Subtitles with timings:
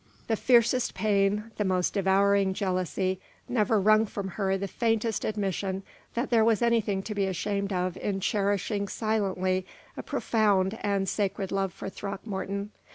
[0.25, 5.83] The fiercest pain, the most devouring jealousy never wrung from her the faintest admission
[6.15, 9.63] that there was anything to be ashamed of in cherishing silently
[9.95, 12.71] a profound and sacred love for Throckmorton.